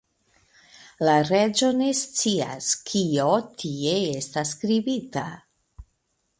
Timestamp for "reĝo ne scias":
1.31-2.71